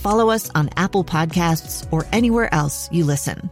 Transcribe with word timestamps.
follow 0.00 0.30
us 0.30 0.50
on 0.54 0.70
Apple 0.76 1.04
Podcasts, 1.04 1.86
or 1.92 2.06
anywhere 2.12 2.52
else 2.52 2.88
you 2.90 3.04
listen. 3.04 3.50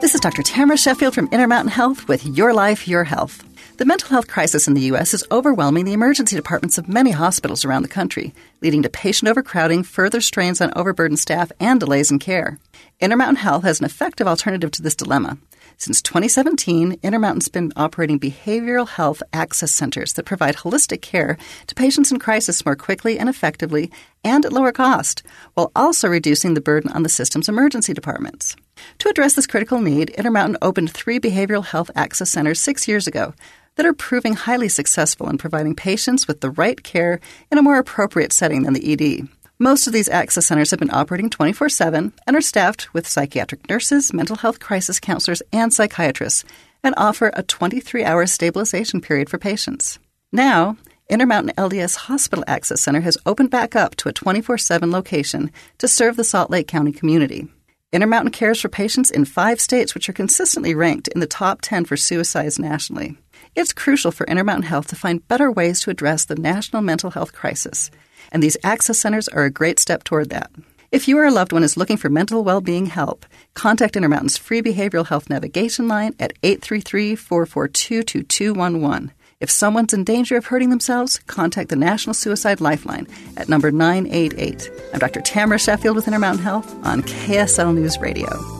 This 0.00 0.14
is 0.14 0.20
Dr. 0.20 0.42
Tamara 0.42 0.78
Sheffield 0.78 1.14
from 1.14 1.28
Intermountain 1.32 1.72
Health 1.72 2.06
with 2.08 2.24
Your 2.24 2.54
Life, 2.54 2.86
Your 2.86 3.04
Health. 3.04 3.44
The 3.78 3.84
mental 3.84 4.08
health 4.08 4.26
crisis 4.26 4.66
in 4.66 4.74
the 4.74 4.80
U.S. 4.92 5.14
is 5.14 5.24
overwhelming 5.30 5.84
the 5.84 5.92
emergency 5.92 6.34
departments 6.34 6.78
of 6.78 6.88
many 6.88 7.10
hospitals 7.10 7.64
around 7.64 7.82
the 7.82 7.88
country, 7.88 8.34
leading 8.60 8.82
to 8.82 8.88
patient 8.88 9.28
overcrowding, 9.28 9.82
further 9.84 10.20
strains 10.20 10.60
on 10.60 10.72
overburdened 10.74 11.18
staff, 11.18 11.52
and 11.60 11.78
delays 11.78 12.10
in 12.10 12.18
care. 12.18 12.58
Intermountain 13.00 13.36
Health 13.36 13.62
has 13.64 13.78
an 13.80 13.86
effective 13.86 14.26
alternative 14.26 14.70
to 14.72 14.82
this 14.82 14.96
dilemma. 14.96 15.38
Since 15.76 16.02
2017, 16.02 16.98
Intermountain's 17.02 17.48
been 17.48 17.72
operating 17.76 18.18
behavioral 18.18 18.88
health 18.88 19.22
access 19.32 19.70
centers 19.70 20.14
that 20.14 20.26
provide 20.26 20.56
holistic 20.56 21.02
care 21.02 21.36
to 21.66 21.74
patients 21.74 22.10
in 22.10 22.18
crisis 22.18 22.64
more 22.64 22.76
quickly 22.76 23.18
and 23.18 23.28
effectively 23.28 23.90
and 24.24 24.44
at 24.44 24.52
lower 24.52 24.72
cost, 24.72 25.22
while 25.54 25.70
also 25.76 26.08
reducing 26.08 26.54
the 26.54 26.60
burden 26.60 26.90
on 26.92 27.02
the 27.02 27.08
system's 27.08 27.48
emergency 27.48 27.92
departments. 27.92 28.56
To 28.98 29.08
address 29.08 29.34
this 29.34 29.46
critical 29.46 29.80
need, 29.80 30.10
Intermountain 30.10 30.58
opened 30.62 30.90
three 30.90 31.20
behavioral 31.20 31.64
health 31.64 31.90
access 31.94 32.30
centers 32.30 32.60
six 32.60 32.88
years 32.88 33.06
ago 33.06 33.34
that 33.76 33.86
are 33.86 33.94
proving 33.94 34.34
highly 34.34 34.68
successful 34.68 35.30
in 35.30 35.38
providing 35.38 35.74
patients 35.74 36.26
with 36.26 36.40
the 36.40 36.50
right 36.50 36.82
care 36.82 37.20
in 37.50 37.58
a 37.58 37.62
more 37.62 37.78
appropriate 37.78 38.32
setting 38.32 38.64
than 38.64 38.74
the 38.74 38.92
ED. 38.92 39.28
Most 39.60 39.88
of 39.88 39.92
these 39.92 40.08
access 40.08 40.46
centers 40.46 40.70
have 40.70 40.78
been 40.78 40.94
operating 40.94 41.30
24 41.30 41.68
7 41.68 42.12
and 42.28 42.36
are 42.36 42.40
staffed 42.40 42.94
with 42.94 43.08
psychiatric 43.08 43.68
nurses, 43.68 44.12
mental 44.12 44.36
health 44.36 44.60
crisis 44.60 45.00
counselors, 45.00 45.42
and 45.52 45.74
psychiatrists, 45.74 46.44
and 46.84 46.94
offer 46.96 47.32
a 47.34 47.42
23 47.42 48.04
hour 48.04 48.24
stabilization 48.26 49.00
period 49.00 49.28
for 49.28 49.36
patients. 49.36 49.98
Now, 50.30 50.76
Intermountain 51.10 51.56
LDS 51.56 51.96
Hospital 51.96 52.44
Access 52.46 52.82
Center 52.82 53.00
has 53.00 53.18
opened 53.26 53.50
back 53.50 53.74
up 53.74 53.96
to 53.96 54.08
a 54.08 54.12
24 54.12 54.58
7 54.58 54.92
location 54.92 55.50
to 55.78 55.88
serve 55.88 56.14
the 56.14 56.22
Salt 56.22 56.50
Lake 56.50 56.68
County 56.68 56.92
community. 56.92 57.48
Intermountain 57.92 58.30
cares 58.32 58.60
for 58.60 58.68
patients 58.68 59.10
in 59.10 59.24
five 59.24 59.60
states, 59.60 59.94
which 59.94 60.08
are 60.08 60.12
consistently 60.14 60.74
ranked 60.74 61.08
in 61.08 61.20
the 61.20 61.26
top 61.26 61.60
10 61.62 61.86
for 61.86 61.96
suicides 61.96 62.58
nationally. 62.58 63.16
It's 63.54 63.72
crucial 63.72 64.12
for 64.12 64.26
Intermountain 64.26 64.64
Health 64.64 64.88
to 64.88 64.96
find 64.96 65.26
better 65.26 65.50
ways 65.50 65.80
to 65.80 65.90
address 65.90 66.24
the 66.26 66.36
national 66.36 66.82
mental 66.82 67.10
health 67.10 67.32
crisis 67.32 67.90
and 68.32 68.42
these 68.42 68.56
access 68.62 68.98
centers 68.98 69.28
are 69.28 69.44
a 69.44 69.50
great 69.50 69.78
step 69.78 70.04
toward 70.04 70.30
that. 70.30 70.50
If 70.90 71.06
you 71.06 71.18
or 71.18 71.26
a 71.26 71.30
loved 71.30 71.52
one 71.52 71.64
is 71.64 71.76
looking 71.76 71.98
for 71.98 72.08
mental 72.08 72.44
well 72.44 72.60
being 72.60 72.86
help, 72.86 73.26
contact 73.54 73.96
Intermountain's 73.96 74.38
free 74.38 74.62
behavioral 74.62 75.06
health 75.06 75.28
navigation 75.28 75.86
line 75.86 76.14
at 76.18 76.32
833 76.42 77.14
442 77.14 78.02
2211. 78.02 79.12
If 79.40 79.52
someone's 79.52 79.94
in 79.94 80.02
danger 80.02 80.36
of 80.36 80.46
hurting 80.46 80.70
themselves, 80.70 81.20
contact 81.28 81.68
the 81.68 81.76
National 81.76 82.12
Suicide 82.12 82.60
Lifeline 82.60 83.06
at 83.36 83.48
number 83.48 83.70
988. 83.70 84.68
I'm 84.92 84.98
Dr. 84.98 85.20
Tamara 85.20 85.60
Sheffield 85.60 85.94
with 85.94 86.08
Intermountain 86.08 86.42
Health 86.42 86.74
on 86.84 87.02
KSL 87.02 87.72
News 87.72 87.98
Radio. 88.00 88.57